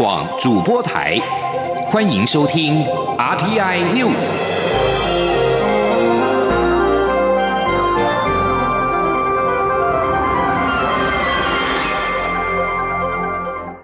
[0.00, 1.18] 广主播台，
[1.84, 2.82] 欢迎收听
[3.18, 4.16] RTI News。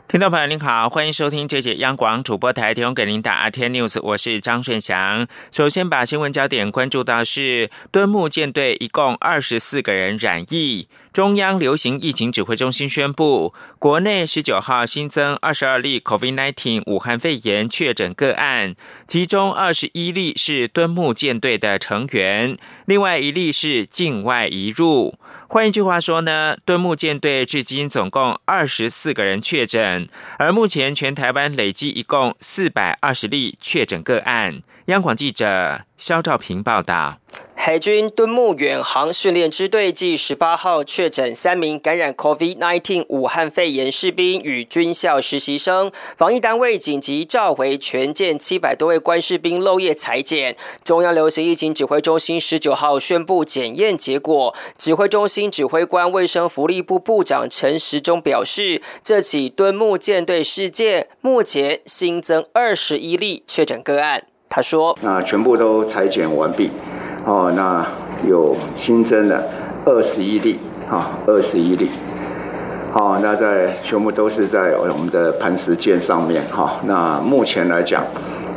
[0.09, 5.27] 听众朋友您好，欢迎收听这节央广主播台提供给您的 R T I News，我是张顺祥。
[5.53, 10.89] 首先把新闻焦点关注到是敦睦舰队一共二十四个人染疫。
[11.17, 18.75] 中央流行疫情指挥中心宣布，国内十九号新增二十二例 COVID-19 武汉肺炎确诊个案，
[19.07, 25.15] 其中二十一例是敦睦舰队的成员，另外一例是境外移入。
[25.49, 34.61] 换一句话说呢，敦睦舰队至今总共二十四个人确诊，而目前全台湾累计一共四百二十例确诊个案。
[34.87, 37.19] 央广记者肖兆平报道。
[37.57, 50.57] 海军敦睦远航训练支队继十八号确诊三名感染 COVID-19 武汉肺炎士兵与军校实习生，防疫单位紧急召回全舰七百多位官士兵漏夜裁剪。
[50.85, 64.27] 中央流行疫情指挥中心十九号宣布检验结果，指挥中心指挥官卫生福利部部长陈时中表示，这起敦睦舰队事件目前新增二十一例确诊个案。
[64.49, 66.71] 他说：“那全部都裁剪完毕。”
[67.27, 67.87] 哦，那
[68.29, 69.49] 有新增的
[69.85, 70.59] 二十一例，
[70.91, 71.91] 啊，二十一例，
[72.93, 78.05] 好，那在全部都是在我们的磐石舰上面，哈，那目前来讲。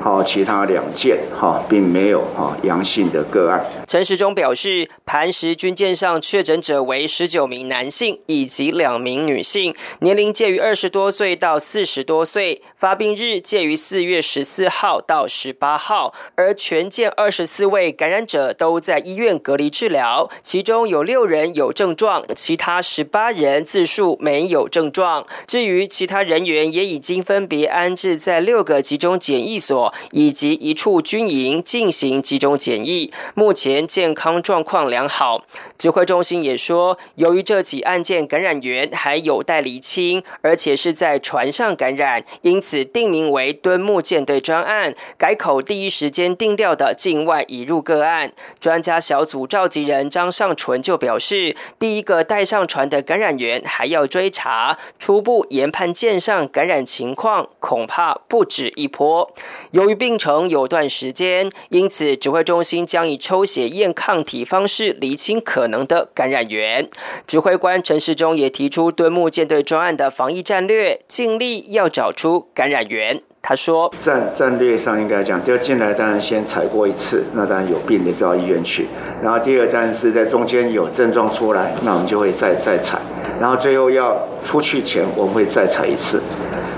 [0.01, 3.61] 好，其他两件哈，并没有哈阳性的个案。
[3.89, 16.13] 陈时中表示，磐石军舰上确诊者为十九名男性以及两名女性，年龄介于二十多岁到四十多岁，发病日介于四月十四号到十八号。
[16.35, 25.25] 而全舰二十四位感染者都在医院隔离治疗，其中有六人有症状，其他十八人自述没有症状。
[25.47, 29.91] 至于其他人员，也已经分别安置在六个集中检疫所。
[30.11, 35.43] 以及一处军营进行集中检疫，目前健康状况良好。
[35.77, 48.33] 指挥中心也说，由于这起案件感染源还有待厘清，而且是在船上感染，因此定名为敦睦舰队专案，改口第一时间定调的境外引入个案。
[48.59, 59.31] 专家小组召集人张尚纯就表示，第一个带上船的感染源还要追查，初步研判舰上感染情况恐怕不止一波。
[59.71, 66.89] 由于病程有段时间，因此指挥中心将以抽血验抗体方式厘清可能的感染源。
[67.25, 73.21] 指挥官陈时中也提出敦睦舰队专案的防疫战略，尽力要找出感染源。
[73.41, 78.85] 他说：“战战略上应该讲，就进来当然先采过一次，那当然有病的就到医院去。
[79.23, 82.99] 然后第二站是在中间有症状出来，那我们就会再再采。
[83.39, 86.21] 然后最后要出去前，我们会再采一次。”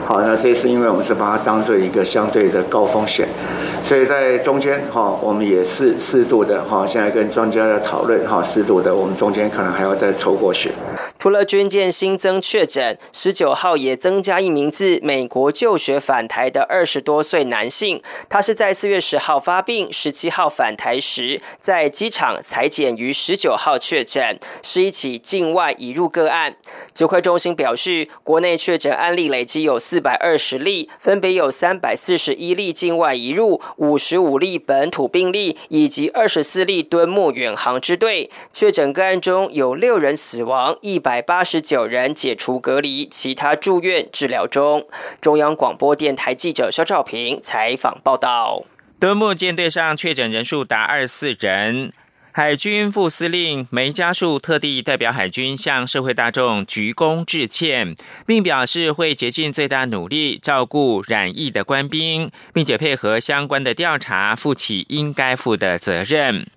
[0.05, 3.27] 好，那这是因为我们是把它当做一个相对的高风险，
[3.91, 10.71] 所以在中间哈，我们也是适度的哈，现在跟专家的讨论哈，适度的，我们中间可能还要再抽过血。
[11.21, 26.55] 除了军舰新增确诊，十九号也增加一名自美国就学返台的二十多岁男性，他是在四月十号发病，十七号返台时在机场裁剪，于十九号确诊，是一起境外移入个案。
[26.95, 41.10] 指挥中心表示，国内确诊案例累计有四百二十例，分别有三百四十一例境外移入，五十五例本土病例，以及二十四例敦睦远航支队确诊个案中有六人死亡，一百。
[41.11, 44.87] 百八十九人解除隔离，其他住院治疗中。
[45.19, 48.63] 中央广播电台记者肖兆平采访报道。
[48.97, 51.91] 敦睦舰队上确诊人数达二十四人，
[52.31, 57.93] 海军副司令梅家树特地代表海军向社会大众鞠躬致歉，
[58.25, 66.47] 并表示会竭尽最大努力照顾染疫的官兵，并且配合相关的调查，负起应该负的责任。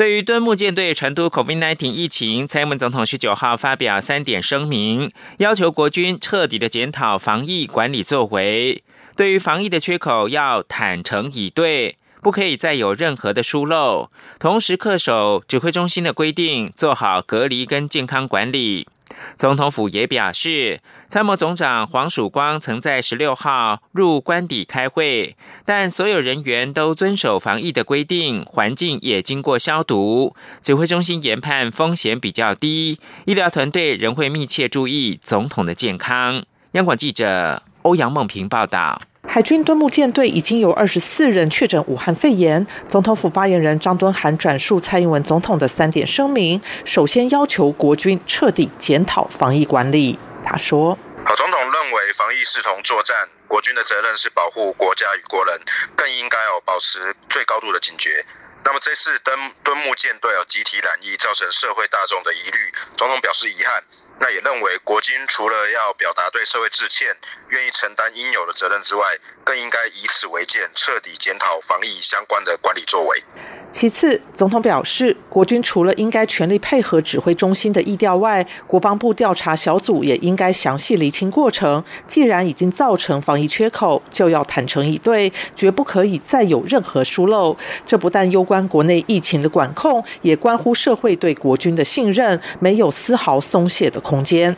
[0.00, 8.82] 对于敦睦舰队成都 COVID-19 疫情，蔡英文总统十九号发表三点声明，要求国军彻底的检讨防疫管理作为，
[9.14, 14.08] 对于防疫的缺口要坦诚以对，不可以再有任何的疏漏，
[14.38, 18.88] 同时恪守指挥中心的规定，做好隔离跟健康管理。
[19.36, 30.34] 总统府也表示，参谋总长黄曙光曾在十六号入官邸开会，但所有人员都遵守防疫的规定，环境也经过消毒。
[30.60, 36.44] 指挥中心研判风险比较低，医疗团队仍会密切注意总统的健康。
[36.72, 39.02] 央广记者欧阳梦平报道。
[39.32, 42.66] 海军敦睦舰队已经有二十四人确诊武汉肺炎。
[42.88, 50.18] 总统府发言人张敦涵转述蔡英文总统的三点声明，首先要求国军彻底检讨防疫管理。
[50.44, 55.60] 他说：“好总统认为防疫视同作战，国军的责任是保护国家与国人，
[55.94, 58.26] 更应该哦保持最高度的警觉。
[58.64, 59.32] 那么这次登
[59.62, 63.80] 敦木舰队哦集体染疫，造成社会大众的疑虑，总统表示遗憾。
[64.20, 67.16] 那也认为国军除了要表达对社会致歉，
[67.48, 73.24] 愿意承担应有的责任之外，更应该以此为鉴，彻底检讨防疫相关的管理作为。
[73.70, 81.82] 其次，总统表示，国军除了应该全力配合指挥中心的意调外，国防部调查小组也应该详细厘清过程。
[82.04, 87.56] 既然已经造成防疫缺口，就要坦诚以对，绝不可以再有任何疏漏。
[87.86, 94.54] 这不但攸关国内疫情的管控，也关乎社会对国军的信任，没有丝毫松懈的空间。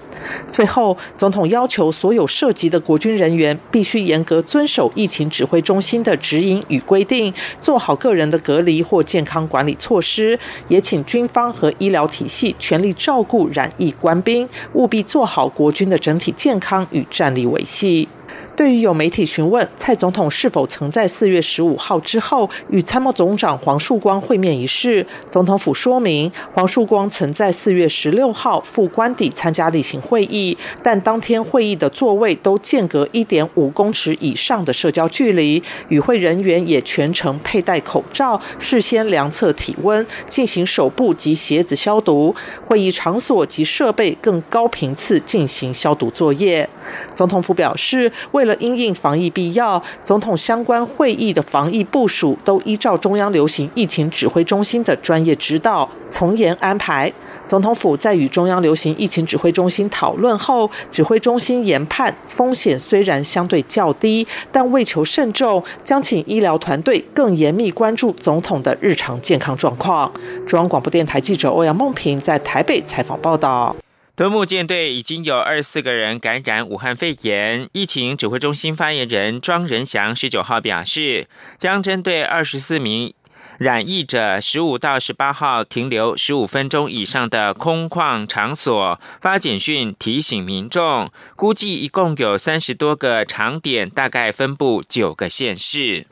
[0.49, 10.39] 最后，总统要求所有涉及的国军人员必须严格遵守疫情指挥中心的指引与规定，做好个人的隔离或健康管理措施。
[10.69, 18.09] 也请军方和医疗体系全力照顾染疫官兵，务必做好国军的整体健康与战力维系。
[18.55, 42.35] 对于有媒体询问蔡总统是否曾在四月十五号之后与参谋总长黄树光会面一事，总统府说明，黄树光曾在四月十六号赴官邸参加例行会议，但当天会议的座位都间隔一点五公尺以上的社交距离，与会人员也全程佩戴口罩，事先量测体温，进行手部及鞋子消毒，
[42.65, 46.69] 会议场所及设备更高频次进行消毒作业。
[47.15, 57.13] 总统府表示，为为了因应防疫必要，总统相关会议的防疫部署都依照中央流行疫情指挥中心的专业指导，从严安排。
[57.47, 70.11] 总统府在与中央流行疫情指挥中心讨论后，指挥中心研判风险虽然相对较低，但为求慎重，将请医疗团队更严密关注总统的日常健康状况。
[70.49, 73.77] 中央广播电台记者欧阳梦平在台北采访报道。
[74.23, 77.69] 敦木舰队已经有二十四个人感染武汉肺炎。
[77.73, 81.27] 疫情指挥中心发言人庄仁祥十九号表示，
[81.59, 83.13] 将针对二十四名
[83.59, 91.11] 染疫者十五到十八号停留十五分钟以上的空旷场所发简讯提醒民众。
[91.35, 96.07] 估计一共有三十多个场点，大概分布九个县市。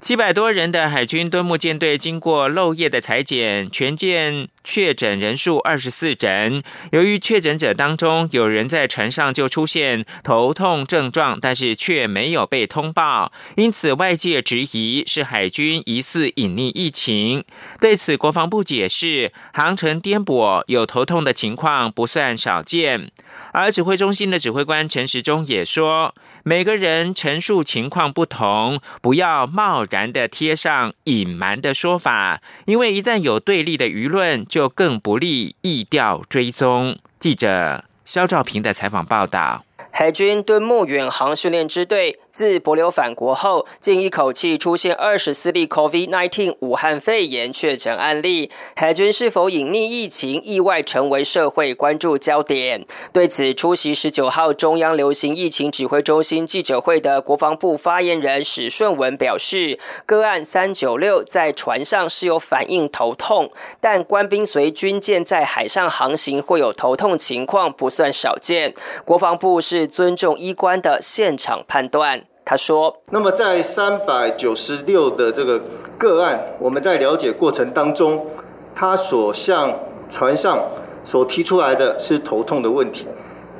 [0.00, 6.62] 七百多人的海军敦木舰队经过漏夜的裁剪，全舰确诊人数二十四人。
[6.92, 17.42] 由于确诊者当中有人在船上就出现头痛症状，但是却没有被通报，因此外界质疑是海军疑似隐匿疫情。
[17.80, 23.10] 对此，国防部解释，航程颠簸有头痛的情况不算少见。
[23.52, 26.14] 而指挥中心的指挥官陈时中也说，
[26.44, 36.98] 每个人陈述情况不同，不要贸然的贴上隐瞒的说法，因为一旦有对立的舆论，就就更不利意调追踪。
[37.18, 39.64] 记者肖兆平的采访报道。
[39.92, 48.50] 海军敦睦远航训练支队自博流返国后，竟一口气出现二十四例 COVID-19 武汉肺炎确诊案例。
[48.76, 52.86] 海军是否隐匿疫情，意外成为社会关注焦点。
[53.12, 63.50] 对此，出席十九号中央流行疫情指挥中心记者会的国防部发言人史顺文表示，个案三九六在船上是有反应头痛，
[63.80, 68.72] 但官兵随军舰在海上航行会有头痛情况不算少见。
[69.04, 69.79] 国防部是。
[69.86, 75.60] 尊重医官的现场判断，他说：“那么在三百九十六的这个
[75.98, 78.26] 个案，我们在了解过程当中，
[78.74, 79.78] 他所向
[80.10, 80.58] 船上
[81.04, 83.06] 所提出来的是头痛的问题。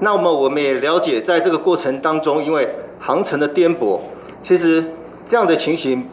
[0.01, 2.69] 那么我们也了解，在这个过程当中，因为
[2.99, 4.01] 航程的颠簸，
[4.43, 4.85] 其实
[5.27, 6.09] 这样的情形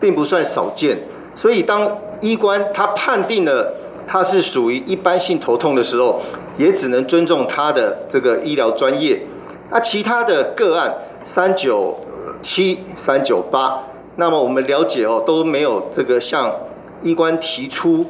[0.00, 0.98] 并不算少见。
[1.34, 3.74] 所以当医官他判定了
[4.06, 6.22] 他是属于一般性头痛的时候，
[6.56, 9.20] 也只能尊重他的这个医疗专业。”
[9.70, 10.94] 那其他的个案
[11.24, 11.98] 三九
[12.42, 13.82] 七、三九八，
[14.16, 16.52] 那么我们了解哦，都没有这个向
[17.02, 18.06] 医官提出。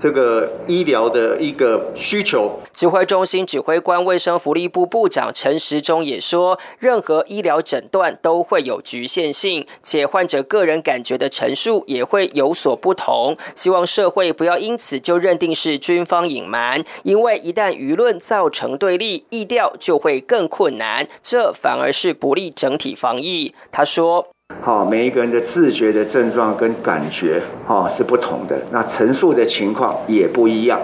[0.00, 13.36] 这个医疗的一个需求，指挥中心指挥官、卫生福利部部长陈时中也说，任何医疗诊断都会有局限性，且患者个人感觉的陈述也会有所不同。
[13.54, 23.54] 希望社会不要因此就认定是军方隐瞒，因为一旦舆论造成对立，意调就会更困难，这反而是不利整体防疫。
[23.70, 24.28] 他说。
[24.62, 30.78] 好，每一个人的自觉的症状跟感觉，哈是不同的，那陈述的情况也不一样，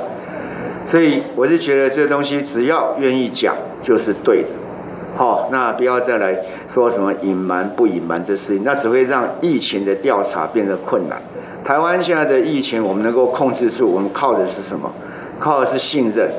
[0.87, 4.49] 所以我是觉得这东西只要愿意讲就是对的，
[5.15, 6.35] 好，那不要再来
[6.69, 11.21] 说什么隐瞒不隐瞒这事情，那只会让疫情的调查变得困难。
[11.63, 14.91] 台湾现在的疫情我们能够控制住，我们靠的是什么？
[15.39, 16.31] 靠的是信任。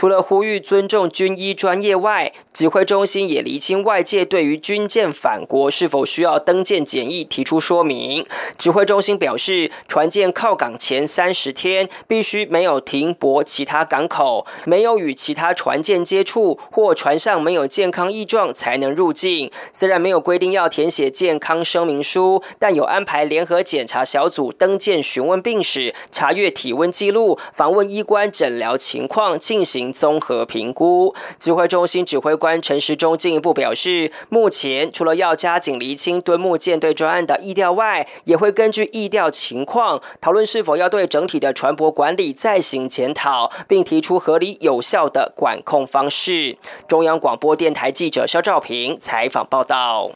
[0.00, 8.24] 除了呼吁尊重军医专业外，指挥中心也厘清外界对于军舰返国是否需要登舰检疫提出说明。
[8.56, 19.52] 指挥中心表示，船舰靠港前三十天必须没有停泊其他港口，没有与其他船舰接触，或船上没有健康异状才能入境。
[19.70, 31.14] 虽然没有规定要填写健康声明书，但有安排联合检查小组登舰询问病史、查阅体温记录、访问医官诊疗情况，进行综合评估。
[31.38, 46.56] 指挥中心指挥官陈时中进一步表示，目前除了要加紧厘清敦木舰队专案的意调外，也会根据意调情况讨论是否要对整体的船舶管理再行检讨，并提出合理有效的管控方式。
[46.86, 50.12] 中央广播电台记者肖兆平采访报道。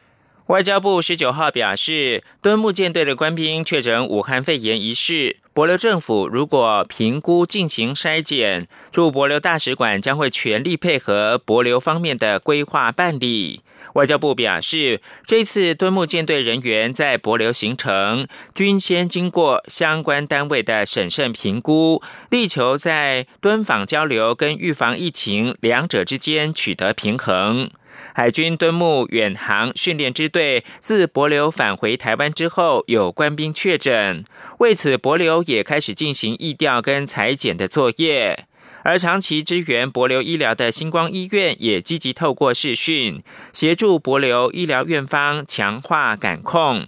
[0.49, 13.63] 外交部十九号表示，敦木舰队的官兵确诊武汉肺炎一事，博流政府如果评估进行筛检，驻博流大使馆将会全力配合博流方面的规划办理。
[13.95, 27.71] 外交部表示，这次敦木舰队人员在博流行程，均先经过相关单位的审慎评估，力求在敦访交流跟预防疫情两者之间取得平衡。
[28.15, 34.25] 海军敦木远航训练支队自博流返回台湾之后，有官兵确诊，
[34.61, 38.47] 为此博流也开始进行疫调跟裁剪的作业。
[38.85, 46.87] 而长期支援博流医疗的星光医院也积极透过视讯协助博流医疗院方强化感控，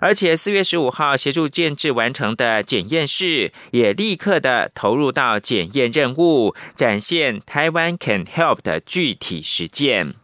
[0.00, 10.14] 而且四月十五号协助建制完成的检验室也立刻的投入到检验任务，展现台湾 Can Help 的具体实践。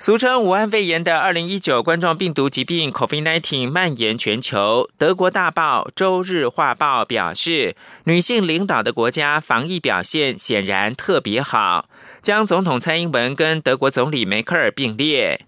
[0.00, 4.88] 俗称武汉肺炎的二零一九冠状病毒疾病 （COVID-19） 蔓延全球。
[4.96, 7.74] 德国大报《周日画报》表示，
[8.04, 11.88] 女性领导的国家防疫表现显然特别好，
[12.22, 15.44] 将总统蔡英文跟德国总理梅克尔并列。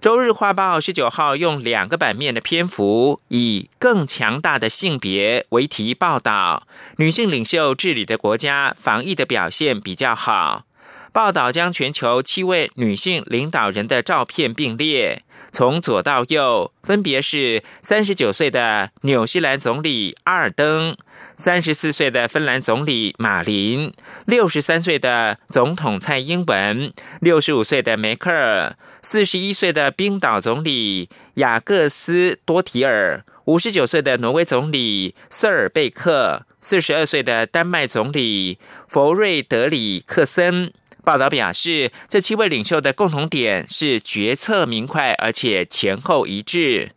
[0.04, 6.66] 《周日画报》十九号用两个版面的篇幅，以“更强大的性别”为题报道，
[6.98, 10.64] 女性领袖治理的国家防疫的表现比较好。
[11.12, 20.96] 报道将全球七位女性领导人的照片并列，从左到右，分别是三十九岁的纽西兰总理阿尔登、
[21.36, 23.92] 三十四岁的芬兰总理马林、
[24.26, 40.72] 六十三岁的总统蔡英文、六十五岁的梅克尔、四十一岁的冰岛总理雅各斯多提尔、五十九岁的挪威总理瑟尔贝克、四十二岁的丹麦总理弗瑞德里克森。
[41.04, 46.92] 报道表示，这七位领袖的共同点是决策明快，而且前后一致。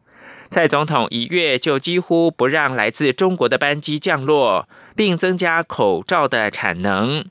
[0.48, 7.26] 蔡总统一月就几乎不让来自中国的班机降落，并增加口罩的产能。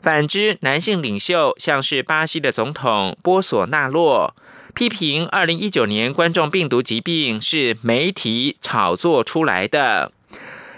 [0.00, 4.36] 反之，男性领袖像是巴西的总统波索纳洛，
[4.74, 10.12] 批评二零一九年冠状病毒疾病是媒体炒作出来的。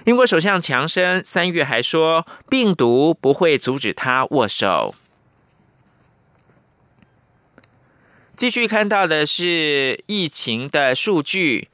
[0.07, 4.95] 英国首相强生三月还说，病毒不会阻止他握手。
[8.45, 11.69] 继续看到的是疫情的数据，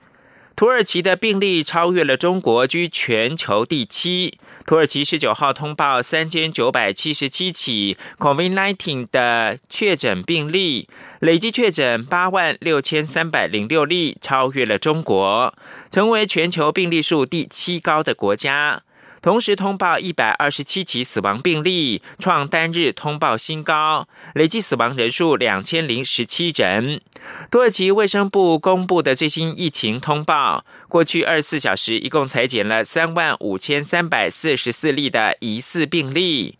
[0.54, 4.38] 土耳其的病例超越了中国，居全球第七。
[4.64, 15.52] 土耳其十九号通报三千九百七十七起 COVID-19 的确诊病例，累计确诊八万六千三百零六例，超越了中国，
[15.90, 18.82] 成为全球病例数第七高的国家。
[19.22, 27.02] 同时通报一百二十七起死亡病例，创单日通报新高，累计死亡人数两千零十七人。
[27.50, 36.56] 土耳其卫生部公布的最新疫情通报，过去二十四小时一共裁减了三万五千三百四十四例的疑似病例，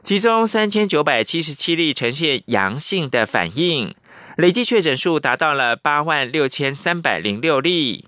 [0.00, 3.92] 其中三千九百七十七例呈现阳性的反应，
[4.36, 8.04] 累计确诊数达到了八万六千三百零六例。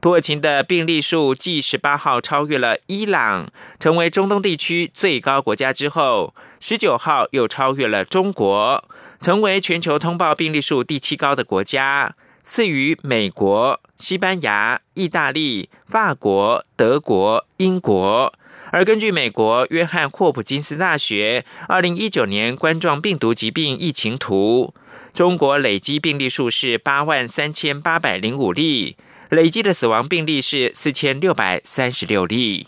[0.00, 3.48] 土耳其的病例数继十八号超越了伊朗，
[3.80, 8.84] 成为中东地区最高国家之后，十九号又超越了中国，
[9.20, 12.14] 成为全球通报病例数第七高的国家，
[12.44, 18.32] 次于美国、西班牙、意大利、法国、德国、英国。
[18.70, 24.72] 而根据美国约翰霍普金斯大学二零一九年冠状病毒疾病疫情图，
[25.12, 28.96] 中国累积病例数是八万三千八百零五例。
[29.30, 32.66] 累计的死亡病例是四千六百三十六例。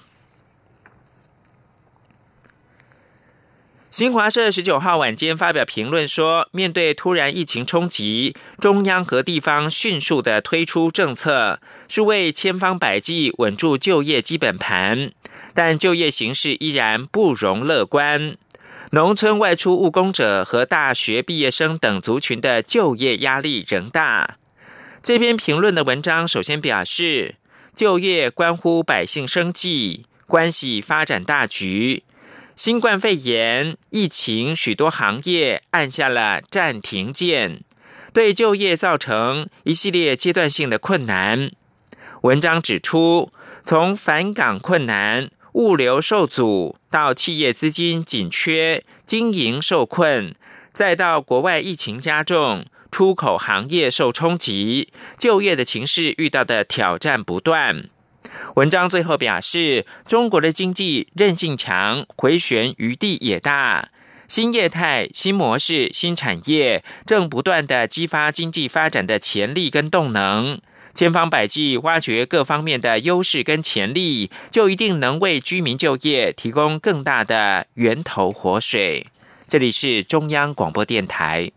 [3.90, 15.10] 新华社十九号晚间发表评论说，面对突然疫情冲击，中央和地方迅速的推出政策，是为千方百计稳住就业基本盘。
[15.54, 18.36] 但就业形势依然不容乐观。
[18.92, 24.36] 农村外出务工者和大学毕业生等族群的就业压力仍大。
[25.02, 27.36] 这篇评论的文章首先表示，
[27.74, 32.02] 就业关乎百姓生计，关系发展大局。
[32.54, 37.62] 新冠肺炎疫情，许多行业按下了暂停键，
[38.12, 41.50] 对就业造成一系列阶段性的困难。
[42.20, 43.32] 文章指出，
[43.64, 50.34] 从返岗困难、物流受阻，到企业资金紧缺、经营受困，
[50.70, 52.66] 再到国外疫情加重。
[52.90, 57.88] 出口行业受冲击，就业的情势遇到的挑战不断。
[58.56, 63.88] 文章最后表示，中国的经济韧性强，回旋余地也大，
[64.28, 70.60] 新业态、新模式、新产业正不断的激发经济发展的潜力跟动能。
[70.92, 79.06] 千方百计挖掘各方面的优势跟潜力，就一定能为居民就业提供更大的源头活水。
[79.48, 81.50] 这里是中央广播电台。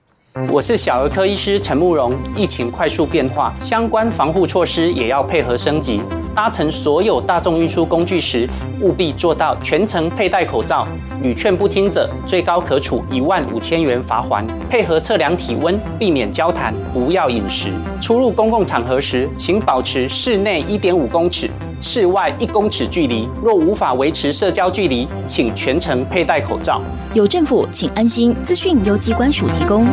[0.49, 2.11] 我是小儿科医师陈慕容。
[2.35, 6.01] 疫情快速变化，相关防护措施也要配合升级。
[6.33, 8.49] 搭乘所有大众运输工具时，
[8.81, 10.87] 务必做到全程佩戴口罩。
[11.21, 14.43] 屡劝不听者，最高可处一万五千元罚款。
[14.67, 17.69] 配合测量体温，避免交谈，不要饮食。
[18.01, 21.47] 出入公共场合时，请保持室内一点五公尺、
[21.83, 23.27] 室外一公尺距离。
[23.43, 26.81] 若无法维持社交距离，请全程佩戴口罩。
[27.13, 28.33] 有政府，请安心。
[28.41, 29.85] 资讯由机关署提供。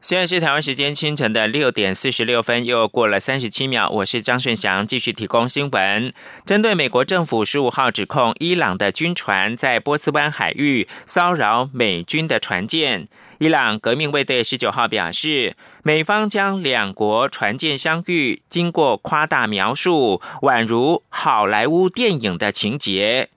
[0.00, 3.88] 现在是台湾时间清晨的六点四十六分，又过了三十七秒。
[3.88, 6.12] 我是张顺祥，继续提供新闻。
[6.44, 13.06] 针对美国政府十五号指控伊朗的军船在波斯湾海域骚扰美军的船舰，
[13.42, 23.30] 伊朗革命卫队十九号表示，美方将两国船舰相遇经过夸大描述，宛如好莱坞电影的情节。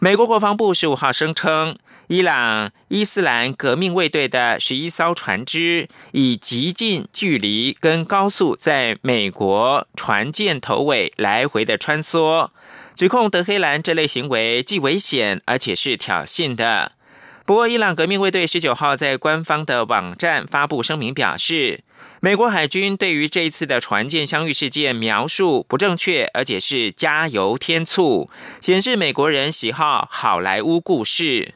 [0.00, 1.76] 美国国防部十五号声称。
[2.08, 12.50] 伊朗伊斯兰革命卫队的十一艘船只以极近距离跟高速在美国船舰头尾来回的穿梭，
[12.96, 16.92] 指控德黑兰这类行为既危险而且是挑衅的。
[17.44, 21.82] 不过，伊朗革命卫队十九号在官方的网站发布声明表示，
[22.20, 31.54] 美国海军对于这一次的船舰相遇事件描述不正确，而且是加油添醋，显示美国人喜好好莱坞故事。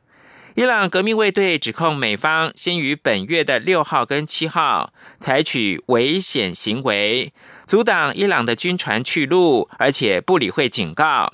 [0.56, 7.32] 伊朗革命卫队指控美方先于本月的六号跟七号采取危险行为，
[7.66, 11.32] 阻挡伊朗的军船去路，而且不理会警告。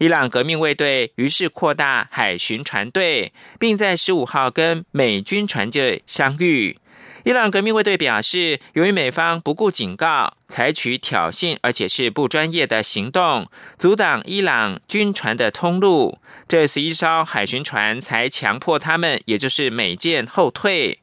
[0.00, 6.78] 伊朗革命卫队于是扩大海巡船队，并在十五号跟美军船舰相遇。
[7.24, 21.00] 伊朗革命卫队表示，由于美方不顾警告，采取挑衅而且是不专业的行动，阻挡伊朗军船的通路，这十一艘海巡船才强迫他们，也就是美舰后退。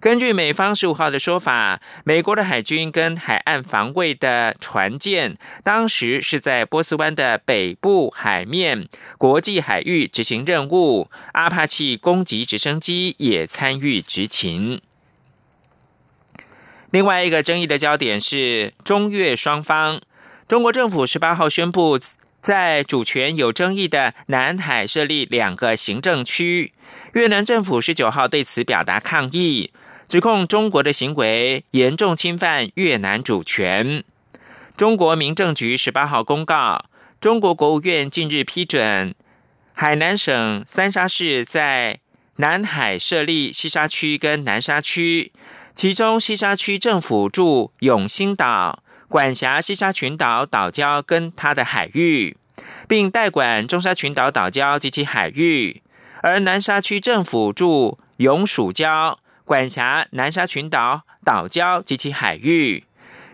[0.00, 14.80] 根据美方十五号的说法，美国的海军跟海岸防卫的船舰当时是在波斯湾的北部海面国际海域执行任务，阿帕奇攻击直升机也参与执勤。
[16.90, 20.00] 另外一个争议的焦点是中越双方。
[20.46, 21.98] 中国政府十八号宣布，
[22.40, 26.72] 在主权有争议的南海设立两个行政区。
[27.12, 29.70] 越南政府十九号对此表达抗议，
[30.08, 34.02] 指控中国的行为严重侵犯越南主权。
[34.74, 36.86] 中国民政局十八号公告，
[37.20, 39.14] 中国国务院近日批准
[39.74, 42.00] 海南省三沙市在
[42.36, 45.30] 南海设立西沙区跟南沙区。
[45.74, 52.36] 其中，西沙区政府驻永兴岛，管辖西沙群岛岛礁跟它的海域，
[52.88, 55.82] 并代管中沙群岛岛礁及其海域；
[56.22, 59.18] 而南沙区政府驻永暑礁，
[59.48, 62.84] 管辖南沙群岛岛礁及其海域。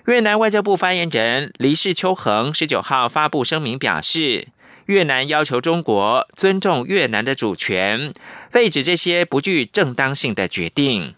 [0.06, 4.46] 越南外交部发言人黎世秋恒十九号发布声明表示，
[4.86, 8.12] 越南要求中国尊重越南的主权，
[8.48, 11.16] 废止这些不具正当性的决定。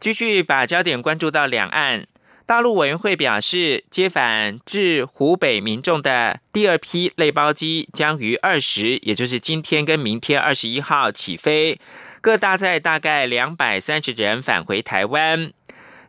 [0.00, 2.06] 继续把焦点关注到两岸，
[2.46, 11.80] 大陆委员会表示，接返至湖北民众的第二批类包机将于二十，也就是今天跟明天二十一号起飞，
[12.24, 15.52] 各大载大概两百三十人返回台湾。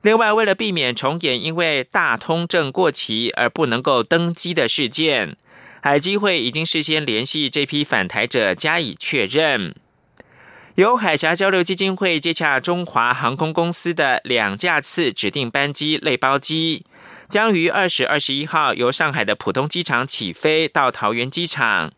[0.01, 5.35] 另外，为了避免重演因为大通证过期而不能够登机的事件，
[5.81, 9.75] 海基会已经事先联系这批返台者加以确认。
[10.75, 16.85] 由海峡交流基金会接洽中华航空公司的两架次指定班机类包机，
[17.27, 21.91] 将于二十二十一号由上海的浦东机场起飞到桃园机场。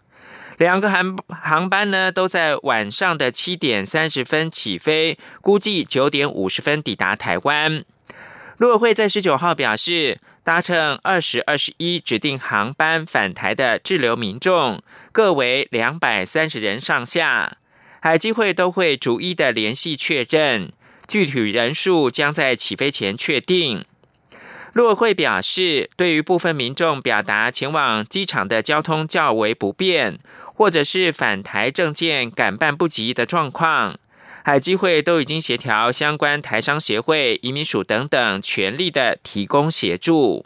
[0.57, 7.85] 两个航航班呢都在晚上的七点三十分起飞，估计九点五十分抵达台湾。
[8.57, 17.57] 陆委会在十九号表示，搭乘二十二十一指定航班返台的滞留民众各为两百三十人上下，
[18.01, 20.71] 海基会都会逐一的联系确认，
[21.07, 23.85] 具体人数将在起飞前确定。
[24.77, 30.19] 陆委会表示，对于部分民众表达前往机场的交通较为不便，
[30.53, 33.97] 或者是返台证件赶办不及的状况，
[34.43, 40.45] 海基会都已经协调相关台商协会、移民署等等，全力的提供协助。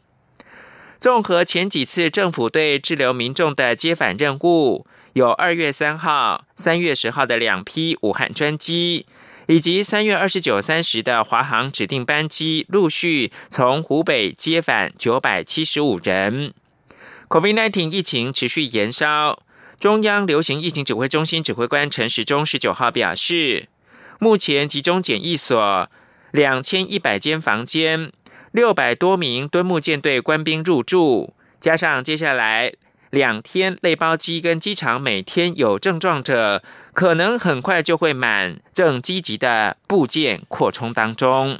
[0.98, 9.06] 综合前几次政府对滞留民众的接返任务，有二月三号、三月十号的两批武汉专机。
[9.52, 16.54] 以及三月二十九、三十的华航指定班机陆续从湖北接返九百七十五人。
[17.28, 19.44] COVID-19 疫情持续延烧，
[19.78, 23.68] 中央流行疫情指挥中心指挥官陈时中十九号表示，
[24.22, 25.90] 目前集中检疫所
[26.32, 28.14] 两千一百间房间，
[28.54, 32.72] 六百多名敦木舰队官兵入住，加上接下来。
[33.12, 41.60] 两天类包机跟机场每天有症状者，可能很快就会满，正积极的部件扩充当中。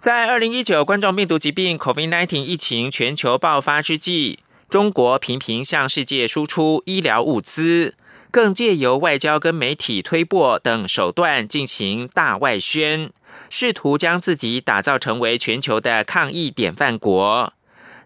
[0.00, 7.94] 在二零一九冠状病毒疾病 （COVID-19） 疫情全球爆发之际，中国频频向世界输出医疗物资，
[8.30, 13.10] 更借由外交跟媒体推播等手段进行大外宣。
[13.50, 17.52] 试图将自己打造成为全球的抗疫典范国，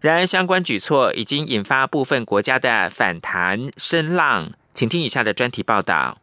[0.01, 4.53] 然而相关举措已经引发部分国家的反弹声浪。
[4.73, 6.19] 请听以下的专题报道。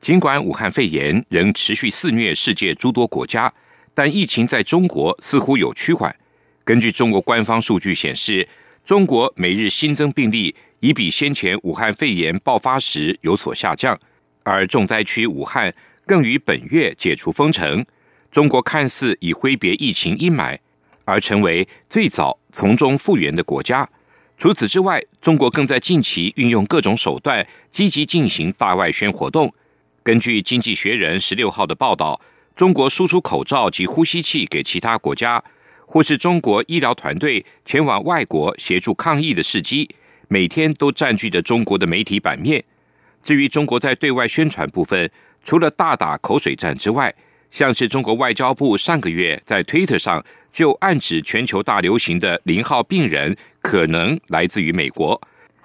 [0.00, 3.52] 尽管武汉肺炎仍持续肆虐世界诸多国家，
[3.94, 6.14] 但疫情在中国似乎有趋缓。
[6.62, 8.46] 根据中国官方数据显示，
[8.84, 13.98] 中国每日新增病例已比先前武汉肺炎爆发时有所下降。
[14.42, 17.82] 而重灾区武汉更于本月解除封城，
[18.30, 20.58] 中国看似已挥别疫情阴霾，
[21.06, 23.88] 而成为最早从中复原的国家。
[24.36, 29.50] 除此之外，中国更在近期运用各种手段，积极进行大外宣活动。
[30.02, 32.20] 根据《经济学人》十六号的报道，
[32.54, 35.42] 中国输出口罩及呼吸器给其他国家，
[35.86, 39.88] 或是中国医疗团队前往外国协助抗疫的事迹，
[40.28, 42.64] 每天都占据着中国的媒体版面。
[43.22, 45.10] 至于中国在对外宣传部分，
[45.42, 47.14] 除了大打口水战之外，
[47.50, 55.20] 像是中国外交部上个月在推特上就暗指全球大流行的零号病人可能来自于美国，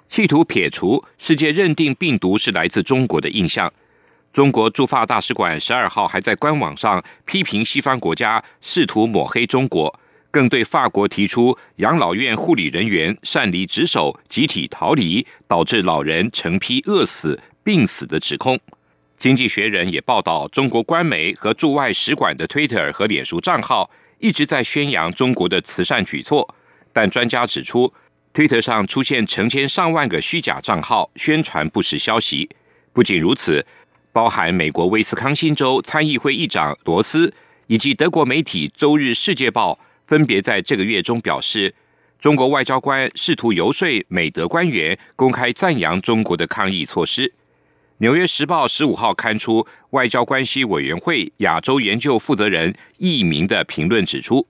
[0.08, 3.72] 企图撇除世界认定病毒是来自中国的印象。
[4.32, 9.92] 中国驻法大使馆十二号还在官网上批评西方国家试图抹黑中国。
[10.30, 18.58] 更对法国提出养老院护理人员擅离职守、集体逃离，导致老人成批饿死、病死的指控。
[19.18, 26.54] 经济学人也报道，中国官媒和驻外使馆的推特和脸书账号一直在宣扬中国的慈善举措，
[26.92, 27.92] 但专家指出，
[28.32, 32.48] 推特上出现成千上万个虚假账号，宣传不实消息。
[32.92, 33.66] 不仅如此，
[34.12, 37.34] 包含美国威斯康星州参议会议长罗斯
[37.66, 39.72] 以及德国媒体《周日世界报》。
[40.10, 41.72] 分别在这个月中表示，
[42.18, 47.28] 中国外交官试图游说美德官员公开赞扬中国的抗疫措施。
[47.98, 54.44] 《纽约时报》十五号刊出外交关系委员会亚洲研究负责人易明的评论，指出，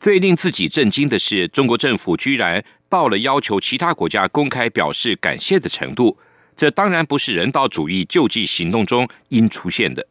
[0.00, 6.16] 最令自己震惊的是，中国政府居然到了要求其他国家公开表示感谢的程度。
[6.56, 10.06] 这当然不是人道主义救济行动中应出现的。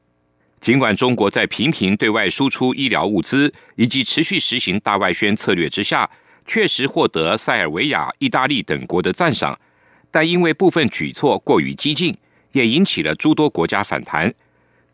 [0.62, 6.08] 尽管中国在频频对外输出医疗物资以及持续实行大外宣策略之下，
[6.46, 9.60] 确实获得塞尔维亚、意大利等国的赞赏，
[10.12, 12.16] 但因为部分举措过于激进，
[12.52, 14.32] 也引起了诸多国家反弹。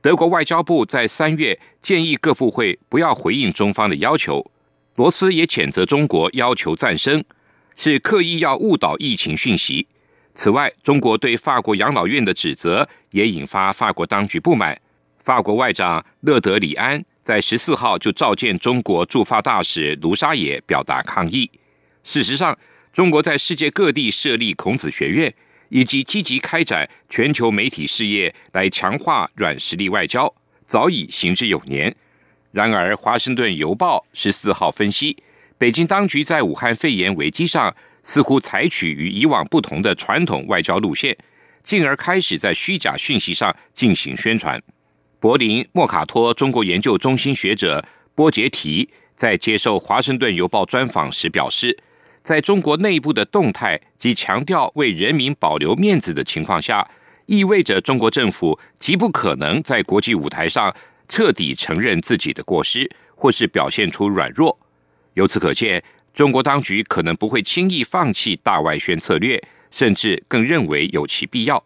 [0.01, 4.49] 德国外交部在三月建议各部会不要回应中方的要求，
[4.95, 7.21] 罗斯也谴责中国要求暂生，
[7.75, 9.85] 是刻意要误导疫情讯息。
[10.33, 14.79] 此外，中国对法国养老院的指责也引发法国当局不满。
[15.27, 21.51] 法国外长勒德里安在十四号就召见中国驻法大使卢沙野，表达抗议。
[22.01, 22.57] 事实上，
[22.93, 25.33] 中国在世界各地设立孔子学院，
[25.67, 30.33] 以及积极开展全球媒体事业，来强化软实力外交，
[30.65, 31.93] 早已行之有年。
[32.53, 35.17] 然而，《华盛顿邮报》十四号分析，
[35.57, 41.17] 北京当局在武汉肺炎危机上似乎采取与以往不同的传统外交路线，
[41.65, 44.57] 进而开始在虚假讯息上进行宣传。
[45.19, 51.75] 柏林莫卡托中国研究中心学者波杰提在接受《华盛顿邮报》专访时表示，
[52.21, 56.87] 在中国内部的动态及强调为人民保留面子的情况下，
[57.25, 60.73] 意味着中国政府极不可能在国际舞台上
[61.07, 64.55] 彻底承认自己的过失，或是表现出软弱。
[65.15, 71.63] 由此可见，中国当局可能不会轻易放弃大外宣策略，甚至更认为有其必要。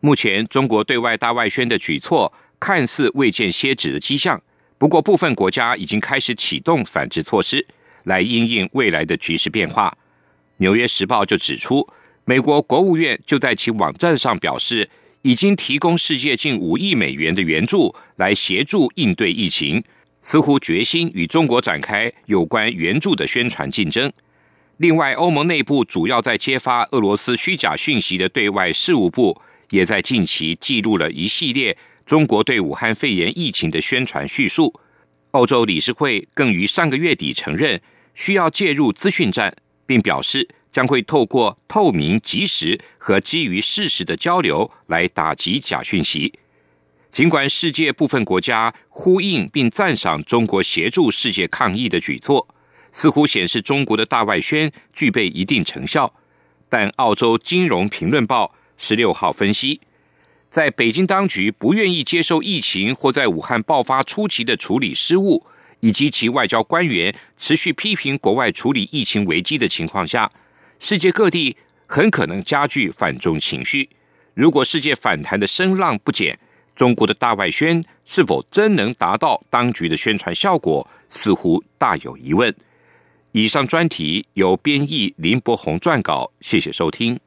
[0.00, 2.30] 目前，中国对外大外宣的举措
[2.62, 4.40] 看似未见歇止的迹象。
[4.78, 7.66] 不过，部分国家已经开始启动反制措施，
[8.04, 9.88] 来应应未来的局势变化。
[10.58, 11.84] 《纽约时报》就指出，
[12.24, 14.88] 美国国务院就在其网站上表示，
[15.22, 19.82] 已经提供世界近五亿美元的援助，来协助应对疫情。
[20.20, 24.12] 似乎决心与中国展开有关援助的宣传竞争。
[24.76, 29.36] 另外，欧盟内部主要在揭发俄罗斯虚假讯息的对外事务部，
[29.70, 34.72] 也在近期记录了一系列中国对武汉肺炎疫情的宣传叙述。
[35.32, 37.80] 欧洲理事会更于上个月底承认
[38.14, 46.32] 需要介入资讯战，并表示将会透过透明、及时和基于事实的交流来打击假讯息。
[47.10, 52.46] 尽管世界部分国家呼应并赞赏中国协助世界抗疫的举措，
[52.90, 56.14] 似乎显示中国的大外宣具备一定成效。
[56.68, 59.80] 但澳洲金融评论报十六号分析，
[60.52, 65.42] 在北京当局不愿意接受疫情或在武汉爆发初期的处理失误，
[65.80, 70.30] 以及其外交官员持续批评国外处理疫情危机的情况下，
[70.78, 73.88] 世界各地很可能加剧反中情绪。
[74.34, 76.38] 如果世界反弹的声浪不减，
[76.76, 82.54] 中国的大外宣是否真能达到当局的宣传效果，似乎大有疑问。
[83.32, 87.18] 以上专题由编译林伯宏撰稿，谢谢收听。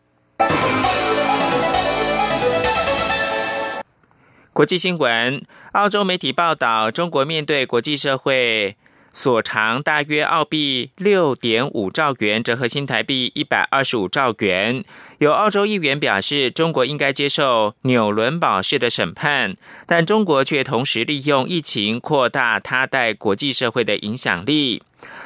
[4.56, 8.78] 国际新闻：澳洲媒体报道，中国面对国际社会。
[9.12, 14.86] 所长大约澳币六点五兆元，折合新台币一百二十五兆元。
[15.18, 24.84] 有澳洲议员表示，中国应该接受纽伦堡式的审判，但中国却同时利用疫情扩大它在国际社会的影响力。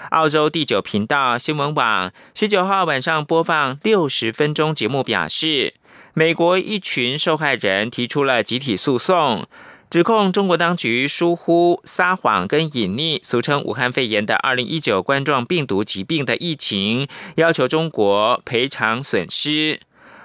[0.10, 5.76] 澳洲第九频道新闻网十九号晚上播放六十分钟节目，表示
[6.14, 9.46] 美国一群受害人提出了集体诉讼。
[9.90, 19.80] 指控中国当局疏忽、撒谎跟隐匿，俗称武汉肺炎的二零一九冠状病毒疾病的疫情，要求中国赔偿损失。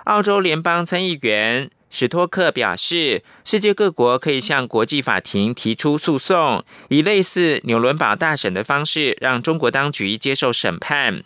[0.05, 11.25] 澳洲联邦参议员史托克表示，世界各国可以向国际法庭提出诉讼，以类似纽伦堡大审的方式，让中国当局接受审判。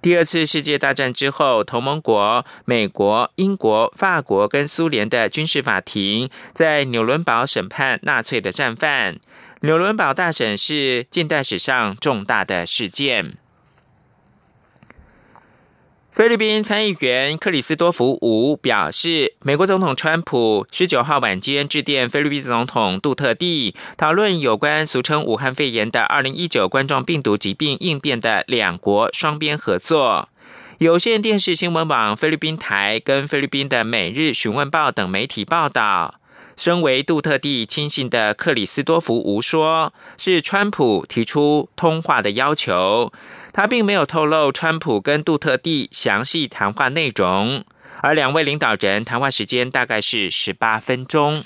[0.00, 9.18] 第二次世界大战之后，同盟国美国、英国、法国跟苏联的军事法庭在纽伦堡审判纳粹的战犯。
[9.60, 13.34] 纽伦堡大审是近代史上重大的事件。
[16.16, 30.30] 菲律宾参议员克里斯多福五表示，美国总统川普十九号晚间致电菲律宾总统杜特地，讨论有关俗称武汉肺炎的二零一九冠状病毒疾病应变的两国双边合作。
[30.78, 36.14] 有线电视新闻网菲律宾台跟菲律宾的《每日询问报》等媒体报道。
[36.56, 43.12] 身为杜特地亲信的克里斯多福吴说：“是川普提出通话的要求，
[43.56, 47.64] 他并没有透露川普跟杜特地详细谈话内容。
[48.02, 51.42] 而两位领导人谈话时间大概是十八分钟。”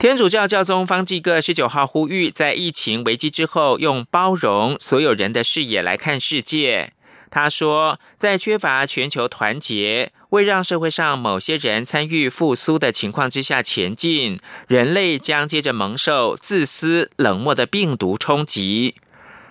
[0.00, 6.94] 天主教教宗方济各十九号呼吁，在疫情危机之后，用包容所有人的视野来看世界。
[7.28, 10.12] 他说，在缺乏全球团结。
[10.30, 18.94] 为让社会上某些人参与复苏的情况之下前进，人类将接着蒙受自私冷漠的病毒冲击。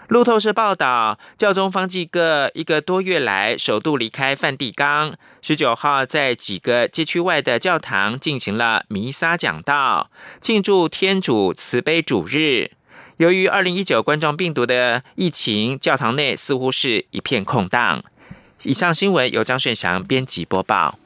[0.09, 10.09] 路透社报道，教宗方济各一个多月来首度离开梵蒂冈，十九号在几个街区外的教堂进行了弥撒讲道，
[10.41, 12.71] 庆祝天主慈悲主日。
[13.17, 18.03] 由于二零一九冠状病毒的疫情，教堂内似乎是一片空荡。
[18.63, 20.97] 以上新闻由张顺祥编辑播报。